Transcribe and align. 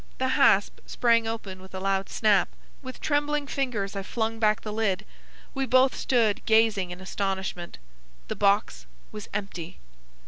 The 0.17 0.29
hasp 0.29 0.79
sprang 0.87 1.27
open 1.27 1.61
with 1.61 1.75
a 1.75 1.79
loud 1.79 2.09
snap. 2.09 2.49
With 2.81 3.01
trembling 3.01 3.45
fingers 3.45 3.95
I 3.95 4.01
flung 4.01 4.39
back 4.39 4.61
the 4.61 4.73
lid. 4.73 5.05
We 5.53 5.67
both 5.67 5.95
stood 5.95 6.43
gazing 6.47 6.89
in 6.89 6.99
astonishment. 7.01 7.77
The 8.27 8.35
box 8.35 8.87
was 9.11 9.29
empty! 9.31 9.77